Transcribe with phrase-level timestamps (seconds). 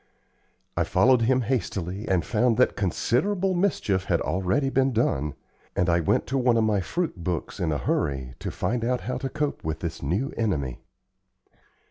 [0.75, 5.35] I followed him hastily, and found that considerable mischief had already been done,
[5.75, 9.01] and I went to one of my fruit books in a hurry to find out
[9.01, 10.79] how to cope with this new enemy.